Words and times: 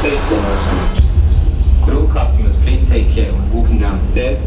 Could 0.00 1.92
all 1.92 2.08
customers 2.08 2.56
please 2.64 2.88
take 2.88 3.10
care 3.10 3.34
when 3.34 3.52
walking 3.52 3.78
down 3.78 4.00
the 4.00 4.06
stairs 4.10 4.42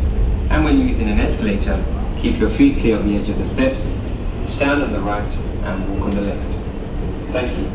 and 0.49 0.63
when 0.65 0.79
using 0.79 1.07
an 1.07 1.19
escalator, 1.19 1.85
keep 2.17 2.39
your 2.39 2.49
feet 2.49 2.79
clear 2.79 2.97
on 2.97 3.07
the 3.07 3.17
edge 3.17 3.29
of 3.29 3.37
the 3.37 3.47
steps, 3.47 3.83
stand 4.51 4.81
on 4.81 4.91
the 4.91 4.99
right 4.99 5.21
and 5.21 5.89
walk 5.89 6.07
on 6.07 6.15
the 6.15 6.21
left. 6.21 6.41
Thank 7.33 7.55
you. 7.59 7.65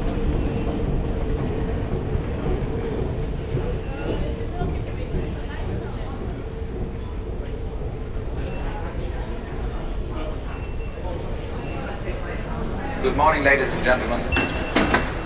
Good 13.04 13.16
morning, 13.16 13.44
ladies 13.44 13.68
and 13.68 13.84
gentlemen. 13.84 14.47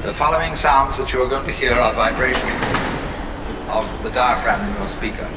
The 0.02 0.12
following 0.14 0.56
sounds 0.56 0.96
that 0.98 1.12
you 1.12 1.22
are 1.22 1.28
going 1.28 1.46
to 1.46 1.52
hear 1.52 1.74
are 1.74 1.92
vibrations 1.92 2.42
of 3.68 4.02
the 4.02 4.10
diaphragm 4.10 4.68
in 4.68 4.76
your 4.76 4.88
speaker. 4.88 5.30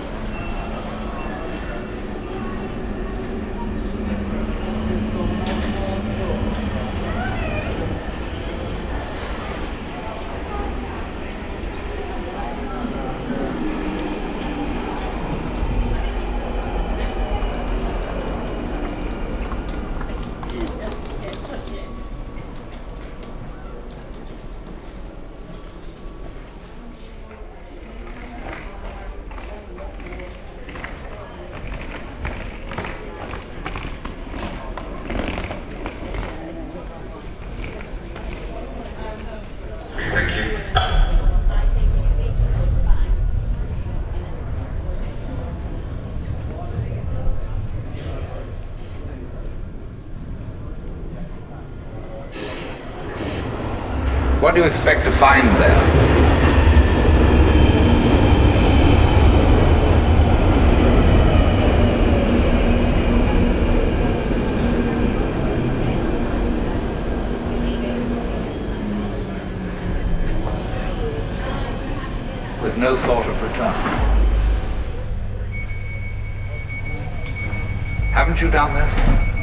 Do 54.56 54.62
you 54.62 54.68
expect 54.68 55.04
to 55.04 55.12
find 55.12 55.46
there? 55.58 56.16
with 72.64 72.78
no 72.78 72.96
thought 72.96 73.28
of 73.28 73.44
return. 73.44 73.74
Haven't 78.14 78.42
you 78.42 78.50
done 78.50 78.74
this? 78.74 79.36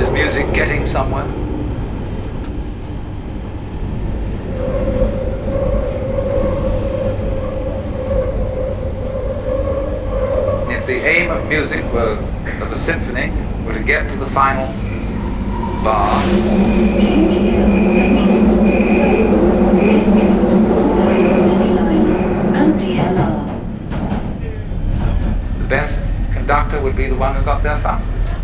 Is 0.00 0.08
music 0.08 0.54
getting 0.54 0.86
somewhere? 0.86 1.26
If 10.70 10.86
the 10.86 11.04
aim 11.04 11.30
of 11.32 11.39
music 11.50 11.84
were, 11.92 12.16
of 12.62 12.70
a 12.70 12.76
symphony, 12.76 13.28
were 13.66 13.72
to 13.74 13.82
get 13.82 14.08
to 14.08 14.16
the 14.18 14.26
final 14.26 14.72
bar, 15.82 16.22
the 25.58 25.66
best 25.68 26.04
conductor 26.32 26.80
would 26.80 26.96
be 26.96 27.08
the 27.08 27.16
one 27.16 27.34
who 27.34 27.44
got 27.44 27.64
there 27.64 27.80
fastest. 27.80 28.36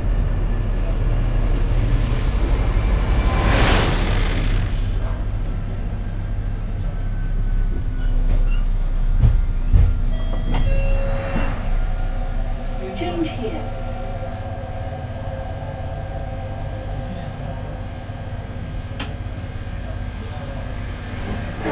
Change 12.96 13.28
here. 13.28 13.60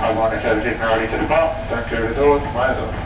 Harmonica 0.01 0.43
17 0.43 0.83
early 0.83 1.07
to 1.07 1.17
the 1.17 1.27
bar. 1.27 1.67
Don't 1.71 1.87
clear 1.87 2.09
the 2.09 2.15
door, 2.15 2.39
mind 2.41 2.79
up. 2.79 3.05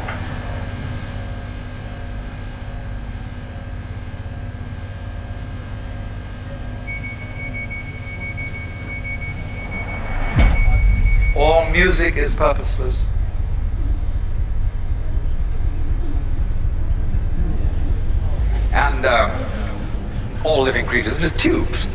Music 11.72 12.16
is 12.16 12.34
purposeless. 12.34 13.06
And 18.72 19.04
uh, 19.04 19.30
all 20.44 20.62
living 20.62 20.86
creatures 20.86 21.22
are 21.22 21.30
tubes. 21.30 21.86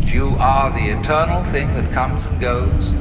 You 0.00 0.30
are 0.70 0.78
the 0.78 1.00
eternal 1.00 1.42
thing 1.44 1.72
that 1.74 1.92
comes 1.92 2.26
and 2.26 2.40
goes. 2.40 2.92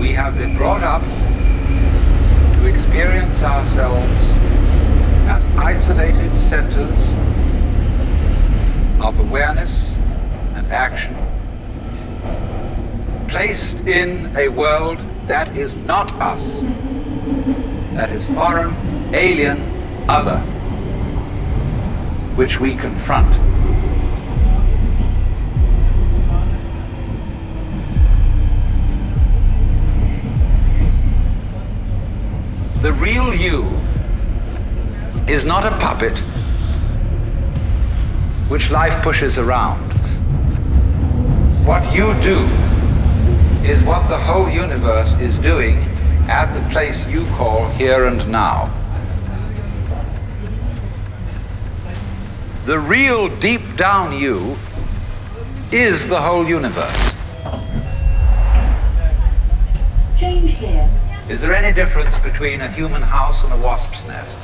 We 0.00 0.12
have 0.12 0.36
been 0.36 0.56
brought 0.56 0.82
up 0.82 1.02
to 2.54 2.66
experience 2.66 3.42
ourselves 3.42 4.32
as 5.28 5.46
isolated 5.58 6.36
centers 6.38 7.12
of 9.00 9.18
awareness 9.20 9.94
and 10.54 10.66
action, 10.68 11.14
placed 13.28 13.80
in 13.80 14.34
a 14.36 14.48
world 14.48 14.98
that 15.26 15.56
is 15.56 15.76
not 15.76 16.12
us 16.14 16.64
that 17.98 18.10
is 18.10 18.26
foreign, 18.26 18.72
alien, 19.12 19.58
other, 20.08 20.38
which 22.36 22.60
we 22.60 22.76
confront. 22.76 23.28
The 32.82 32.92
real 32.92 33.34
you 33.34 33.64
is 35.26 35.44
not 35.44 35.64
a 35.66 35.76
puppet 35.78 36.16
which 38.48 38.70
life 38.70 39.02
pushes 39.02 39.38
around. 39.38 39.82
what 41.66 41.84
you 41.94 42.14
do 42.22 42.38
is 43.68 43.82
what 43.82 44.08
the 44.08 44.16
whole 44.16 44.48
universe 44.48 45.16
is 45.16 45.38
doing 45.40 45.87
at 46.28 46.52
the 46.52 46.60
place 46.70 47.06
you 47.08 47.24
call 47.36 47.68
here 47.70 48.06
and 48.06 48.28
now. 48.30 48.72
The 52.66 52.78
real 52.78 53.34
deep 53.38 53.62
down 53.76 54.12
you 54.12 54.56
is 55.72 56.06
the 56.06 56.20
whole 56.20 56.46
universe. 56.46 57.14
Change 60.18 60.50
here. 60.56 60.90
Is 61.30 61.40
there 61.40 61.54
any 61.54 61.74
difference 61.74 62.18
between 62.18 62.60
a 62.60 62.70
human 62.70 63.00
house 63.00 63.42
and 63.42 63.52
a 63.52 63.56
wasp's 63.56 64.06
nest? 64.06 64.38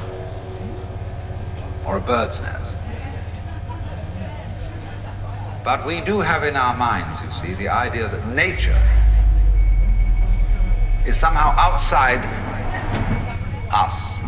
Or 1.86 1.98
a 1.98 2.00
bird's 2.00 2.40
nest? 2.40 2.78
But 5.62 5.86
we 5.86 6.00
do 6.00 6.20
have 6.20 6.44
in 6.44 6.56
our 6.56 6.76
minds, 6.76 7.20
you 7.22 7.30
see, 7.30 7.54
the 7.54 7.68
idea 7.68 8.08
that 8.08 8.26
nature 8.28 8.80
is 11.06 11.18
somehow 11.18 11.54
outside 11.58 12.20
us. 13.70 14.18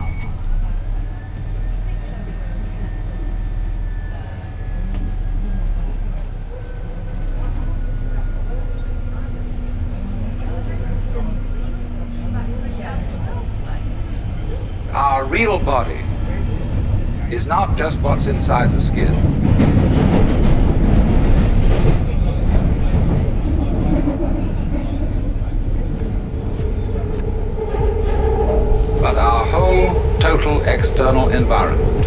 Our 14.93 15.25
real 15.25 15.58
body 15.58 16.00
is 17.31 17.46
not 17.46 17.76
just 17.76 18.02
what's 18.02 18.26
inside 18.26 18.73
the 18.73 18.81
skin. 18.81 19.67
but 29.06 29.19
our 29.19 29.46
whole 29.46 30.19
total 30.19 30.61
external 30.76 31.31
environment. 31.31 32.05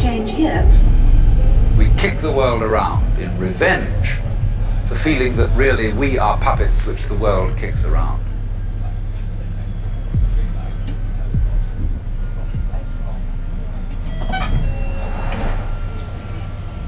Change 0.00 0.30
here. 0.30 0.64
We 1.76 1.90
kick 1.96 2.20
the 2.20 2.32
world 2.32 2.62
around 2.62 3.18
in 3.18 3.36
revenge 3.36 4.20
for 4.86 4.94
feeling 4.94 5.34
that 5.38 5.50
really 5.56 5.92
we 5.92 6.18
are 6.18 6.38
puppets 6.38 6.86
which 6.86 7.06
the 7.06 7.16
world 7.16 7.58
kicks 7.58 7.84
around. 7.84 8.20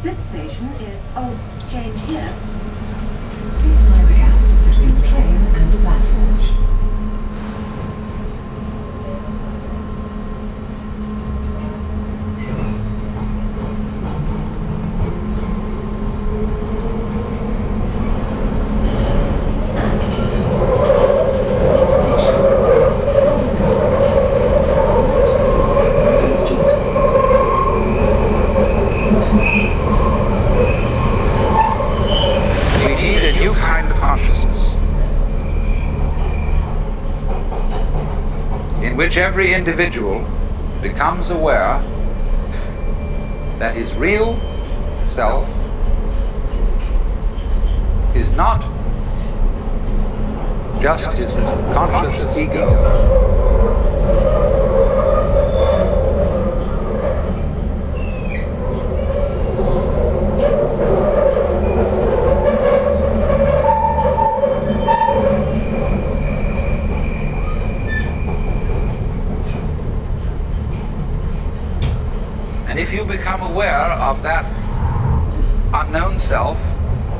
This 0.03 0.19
station 0.31 0.67
is. 0.81 0.99
Oh, 1.15 1.39
change 1.71 1.97
here. 2.07 2.35
Please 3.61 3.83
mind 3.89 4.09
the 4.09 4.15
gap 4.15 4.37
between 4.69 4.95
the 5.01 5.09
train 5.09 5.37
and 5.55 5.73
the 5.73 5.79
platforms. 5.79 6.49
We 32.85 32.93
need 32.97 33.23
a 33.25 33.33
new 33.39 33.53
kind 33.53 33.91
of 33.91 33.97
consciousness 33.97 34.75
in 38.93 38.99
which 38.99 39.17
every 39.17 39.55
individual 39.55 40.21
becomes 40.83 41.31
aware 41.31 41.81
that 43.59 43.75
his 43.75 43.91
real 43.95 44.39
self 45.07 45.49
is 48.15 48.35
not 48.35 48.61
just 50.83 51.11
his 51.17 51.33
conscious 51.73 52.39
ego. 52.39 53.42
And 72.73 72.81
if 72.81 72.91
you 72.91 73.05
become 73.05 73.43
aware 73.43 73.77
of 73.77 74.23
that 74.23 74.47
unknown 75.75 76.19
self, 76.19 76.59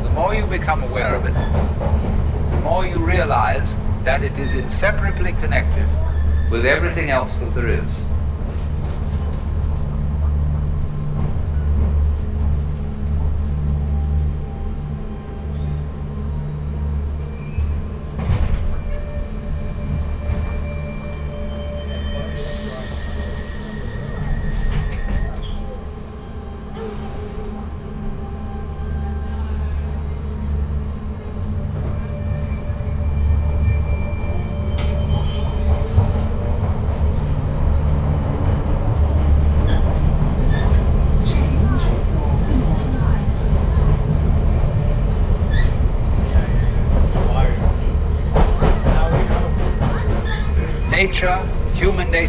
the 0.03 0.09
more 0.09 0.35
you 0.35 0.47
become 0.47 0.83
aware 0.83 1.15
of 1.15 1.27
it, 1.27 1.35
the 1.35 2.61
more 2.63 2.87
you 2.87 2.97
realize 2.97 3.77
that 4.05 4.23
it 4.23 4.39
is 4.39 4.55
inseparably 4.55 5.33
connected 5.33 5.87
with 6.51 6.65
everything 6.65 7.11
else 7.11 7.37
that 7.37 7.53
there 7.53 7.69
is. 7.69 8.07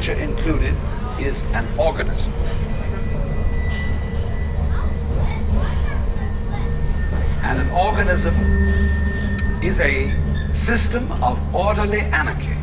Nature 0.04 0.20
included, 0.20 0.76
is 1.18 1.44
an 1.54 1.66
organism. 1.80 2.34
And 7.42 7.62
an 7.62 7.70
organism 7.72 8.36
is 9.64 9.80
a 9.80 10.12
system 10.54 11.10
of 11.24 11.40
orderly 11.56 12.02
anarchy. 12.02 12.58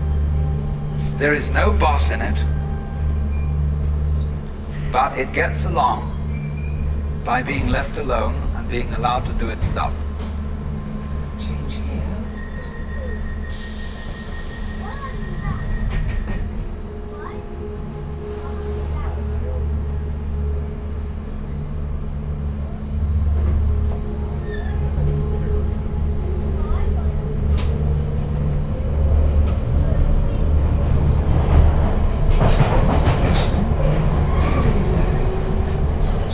There 1.16 1.32
is 1.32 1.50
no 1.50 1.72
boss 1.72 2.10
in 2.10 2.20
it, 2.20 2.44
but 4.92 5.16
it 5.16 5.32
gets 5.32 5.64
along 5.64 6.08
by 7.24 7.42
being 7.42 7.68
left 7.68 7.96
alone 7.96 8.34
and 8.56 8.68
being 8.68 8.92
allowed 8.92 9.24
to 9.26 9.32
do 9.32 9.48
its 9.48 9.64
stuff. 9.66 9.94
Change 11.38 11.72
here. 11.72 12.02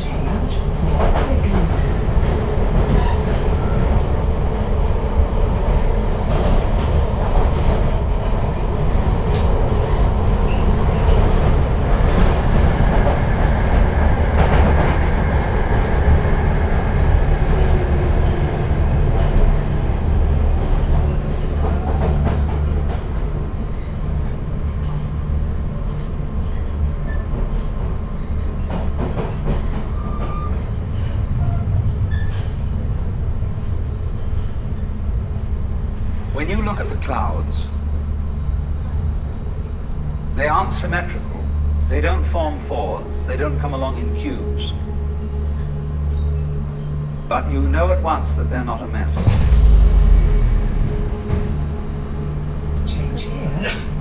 Change 0.03 0.59
for 0.59 0.85
Wickham. 0.85 1.47
They 40.37 40.49
aren't 40.67 40.75
symmetrical. 40.75 41.45
They 41.89 42.01
don't 42.01 42.25
form 42.25 42.59
fours. 42.63 43.25
They 43.29 43.37
don't 43.37 43.57
come 43.61 43.73
along 43.73 43.99
in 43.99 44.17
cubes. 44.17 44.73
But 47.29 47.49
you 47.53 47.61
know 47.61 47.93
at 47.93 48.03
once 48.03 48.33
that 48.33 48.51
they're 48.51 48.65
not 48.65 48.83
a 48.83 48.89
mess. 48.89 49.15
Change 52.85 53.23
here. 53.23 53.96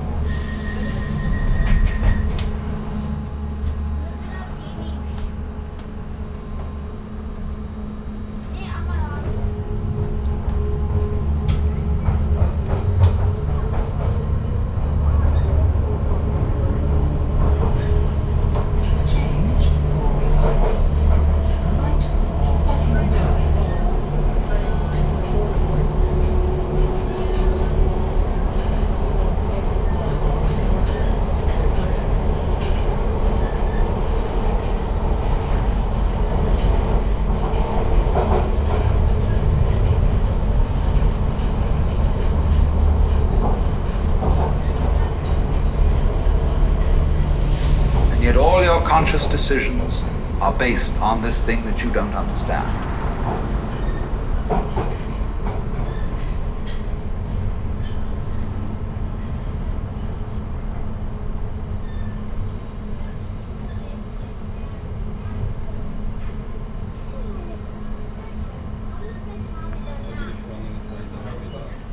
Conscious 49.16 49.32
decisions 49.32 50.02
are 50.42 50.52
based 50.52 50.98
on 50.98 51.22
this 51.22 51.42
thing 51.42 51.64
that 51.64 51.82
you 51.82 51.90
don't 51.92 52.14
understand. 52.14 52.68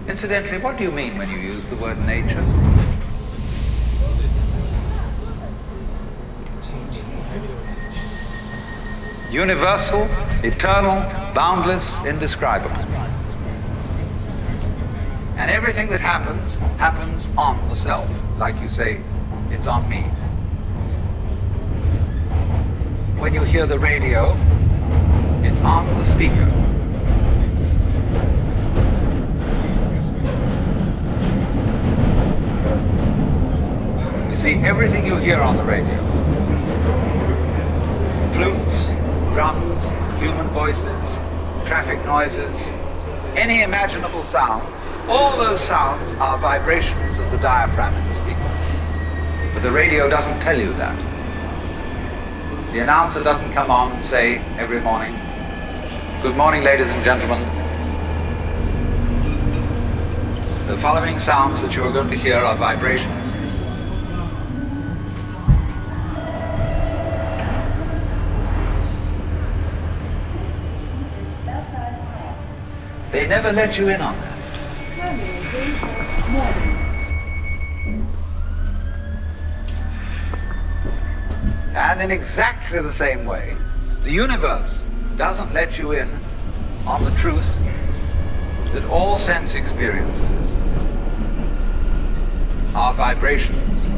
Incidentally, 0.08 0.58
what 0.58 0.76
do 0.76 0.82
you 0.82 0.90
mean 0.90 1.16
when 1.16 1.30
you 1.30 1.38
use 1.38 1.68
the 1.68 1.76
word 1.76 2.04
nature? 2.04 2.91
Universal, 9.32 10.02
eternal, 10.44 11.00
boundless, 11.34 11.98
indescribable. 12.04 12.76
And 15.38 15.50
everything 15.50 15.88
that 15.88 16.02
happens, 16.02 16.56
happens 16.76 17.30
on 17.38 17.66
the 17.70 17.74
self. 17.74 18.10
Like 18.36 18.60
you 18.60 18.68
say, 18.68 19.00
it's 19.48 19.66
on 19.66 19.88
me. 19.88 20.02
When 23.18 23.32
you 23.32 23.40
hear 23.40 23.64
the 23.64 23.78
radio, 23.78 24.36
it's 25.42 25.62
on 25.62 25.86
the 25.96 26.04
speaker. 26.04 26.52
You 34.28 34.36
see, 34.36 34.54
everything 34.56 35.06
you 35.06 35.16
hear 35.16 35.40
on 35.40 35.56
the 35.56 35.64
radio, 35.64 35.96
flutes, 38.34 39.01
drums, 39.32 39.88
human 40.20 40.46
voices, 40.48 41.16
traffic 41.64 42.04
noises, 42.04 42.68
any 43.34 43.62
imaginable 43.62 44.22
sound, 44.22 44.62
all 45.08 45.38
those 45.38 45.60
sounds 45.60 46.14
are 46.14 46.38
vibrations 46.38 47.18
of 47.18 47.30
the 47.30 47.38
diaphragm 47.38 47.94
in 47.96 48.08
the 48.08 48.14
speaker. 48.14 48.50
But 49.54 49.62
the 49.62 49.72
radio 49.72 50.08
doesn't 50.08 50.40
tell 50.40 50.58
you 50.58 50.72
that. 50.74 50.96
The 52.72 52.80
announcer 52.80 53.22
doesn't 53.22 53.52
come 53.52 53.70
on 53.70 53.92
and 53.92 54.04
say 54.04 54.36
every 54.58 54.80
morning, 54.80 55.14
Good 56.22 56.36
morning, 56.36 56.62
ladies 56.62 56.88
and 56.88 57.04
gentlemen. 57.04 57.40
The 60.68 60.76
following 60.76 61.18
sounds 61.18 61.60
that 61.62 61.74
you 61.74 61.82
are 61.82 61.92
going 61.92 62.10
to 62.10 62.16
hear 62.16 62.36
are 62.36 62.56
vibrations. 62.56 63.31
They 73.22 73.28
never 73.28 73.52
let 73.52 73.78
you 73.78 73.88
in 73.88 74.00
on 74.00 74.20
that. 74.20 74.38
And 81.72 82.02
in 82.02 82.10
exactly 82.10 82.80
the 82.80 82.90
same 82.90 83.24
way, 83.24 83.56
the 84.02 84.10
universe 84.10 84.84
doesn't 85.16 85.52
let 85.54 85.78
you 85.78 85.92
in 85.92 86.10
on 86.84 87.04
the 87.04 87.12
truth 87.12 87.46
that 88.72 88.84
all 88.86 89.16
sense 89.16 89.54
experiences 89.54 90.58
are 92.74 92.92
vibrations. 92.92 93.88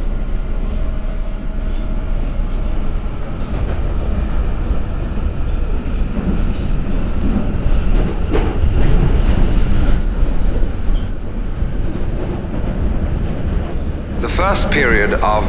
The 14.25 14.31
first 14.51 14.71
period 14.71 15.15
of 15.23 15.43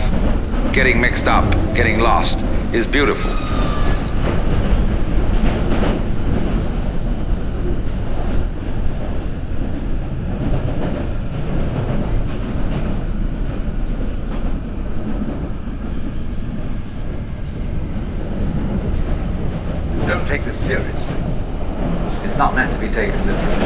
getting 0.71 1.01
mixed 1.01 1.27
up, 1.27 1.43
getting 1.75 1.99
lost, 1.99 2.39
is 2.73 2.87
beautiful. 2.87 3.29
Don't 20.07 20.25
take 20.25 20.45
this 20.45 20.57
seriously. 20.57 21.13
It's 22.23 22.37
not 22.37 22.55
meant 22.55 22.71
to 22.71 22.79
be 22.79 22.87
taken 22.87 23.27
literally. 23.27 23.64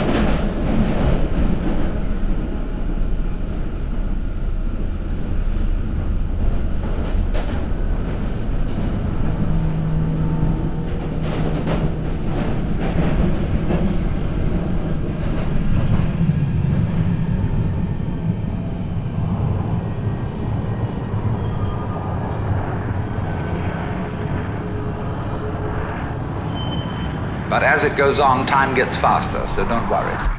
As 27.79 27.89
it 27.89 27.95
goes 27.95 28.19
on, 28.19 28.45
time 28.45 28.75
gets 28.75 28.93
faster, 28.93 29.47
so 29.47 29.63
don't 29.63 29.89
worry. 29.89 30.38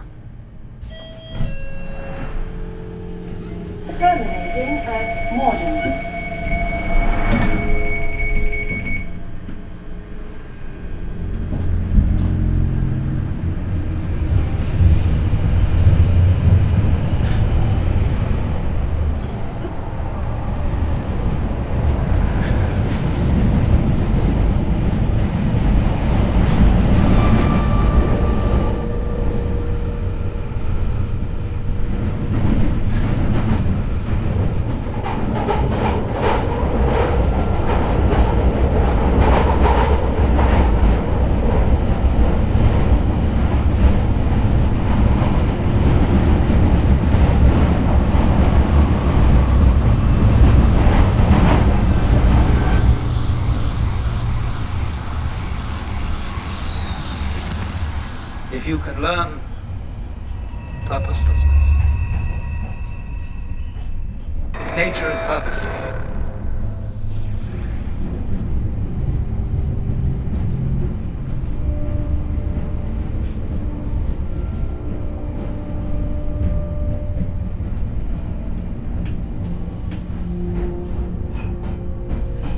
If 58.61 58.69
you 58.69 58.76
can 58.76 59.00
learn 59.00 59.40
purposelessness. 60.85 61.64
Nature 64.76 65.11
is 65.11 65.21
purposeless. 65.23 65.81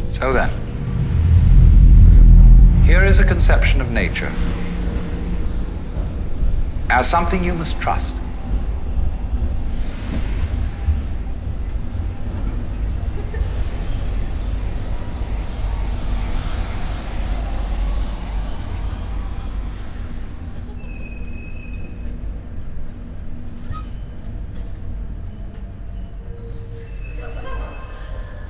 So 0.09 0.33
then, 0.33 0.51
here 2.83 3.05
is 3.05 3.21
a 3.21 3.25
conception 3.25 3.81
of 3.81 3.93
nature 3.93 4.33
as 6.93 7.09
something 7.09 7.43
you 7.43 7.55
must 7.55 7.81
trust. 7.81 8.17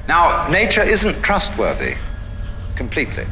Now, 0.08 0.48
nature 0.48 0.82
isn't 0.82 1.22
trustworthy 1.22 1.94
completely. 2.74 3.26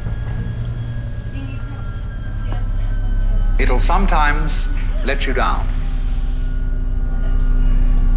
It'll 3.59 3.77
sometimes 3.77 4.69
let 5.05 5.25
you 5.25 5.33
down. 5.33 5.65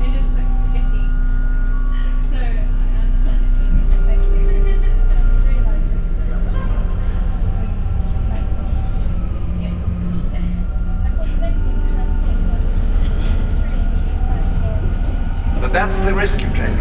It 0.03 0.09
looks 0.13 0.33
like 0.37 0.51
spaghetti. 0.51 1.09
So 2.31 2.37
I 2.37 2.61
understand 3.01 3.41
it. 3.41 3.53
Thank 4.05 4.23
you. 4.29 4.37
I 5.09 5.17
just 5.27 5.47
realised 5.47 5.91
it's 5.95 6.15
um, 6.21 6.77
Yes. 9.63 9.77
I 11.05 11.09
thought 11.17 11.29
the 11.29 11.37
next 11.41 11.63
one's 11.63 11.85
trying 11.91 12.13
to 15.55 15.61
But 15.61 15.71
that's 15.73 15.99
the 16.01 16.15
risk 16.15 16.41
you 16.43 16.49
take. 16.49 16.79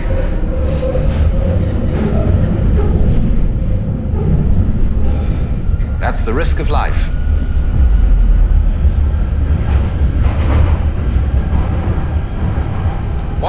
That's 6.01 6.21
the 6.21 6.33
risk 6.33 6.59
of 6.59 6.69
life. 6.69 7.12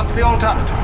What's 0.05 0.15
the 0.15 0.21
alternative? 0.21 0.84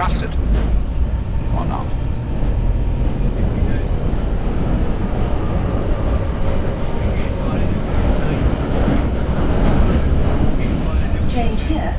Are 0.00 0.08
you 0.08 0.18
going 0.18 0.22
to 0.22 0.28
trust 0.28 0.34
it 0.34 0.34
or 1.54 1.64
not? 1.66 1.86
Change 11.30 11.60
here. 11.60 11.96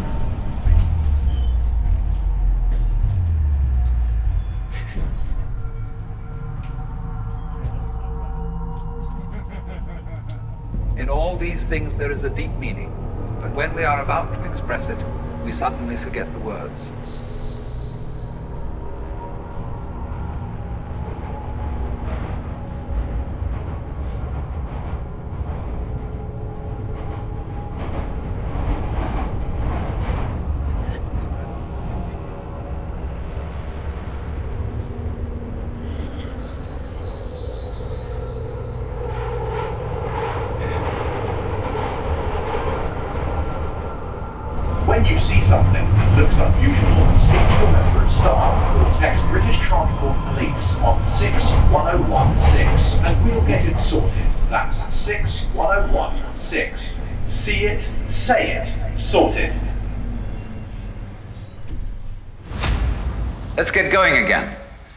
In 10.98 11.08
all 11.10 11.38
these 11.38 11.66
things 11.68 11.96
there 11.96 12.12
is 12.12 12.24
a 12.24 12.30
deep 12.32 12.52
meaning, 12.54 12.92
but 13.40 13.54
when 13.54 13.76
we 13.76 13.84
are 13.84 14.02
about 14.02 14.34
to 14.34 14.50
express 14.50 14.88
it, 14.88 14.98
we 15.46 15.52
suddenly 15.52 15.98
forget 15.98 16.34
the 16.34 16.40
words. 16.40 16.92
When 44.88 45.06
you 45.06 45.20
see 45.22 45.40
something 45.48 45.88
that 45.88 46.18
looks 46.20 46.34
unusual, 46.36 47.08
speak 47.24 47.48
to 47.48 47.64
a 47.64 47.72
member 47.72 48.04
of 48.04 48.12
staff 48.12 48.76
or 48.76 48.92
text 49.00 49.24
British 49.32 49.56
Transport 49.66 50.18
Police 50.36 50.84
on 50.84 51.00
61016 51.18 52.91
and 53.04 53.26
we'll 53.26 53.42
get 53.48 53.66
it 53.66 53.76
sorted. 53.90 54.12
That's 54.50 54.76
61016. 55.06 56.74
See 57.44 57.66
it, 57.66 57.82
say 57.82 58.58
it, 58.58 58.68
sorted. 59.00 59.52
Let's 63.58 63.72
get 63.72 63.92
going 63.92 64.24
again. 64.24 64.56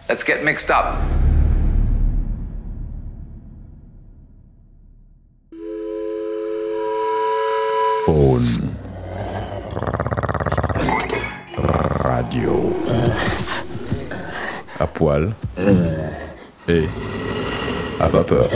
Let's 0.08 0.22
get 0.22 0.44
mixed 0.44 0.70
up. 0.70 0.96
Phaune. 8.06 8.74
Radio. 12.04 12.72
À 14.78 14.86
poil. 14.86 15.34
Et 16.68 16.88
à 18.04 18.08
vapeur. 18.08 18.48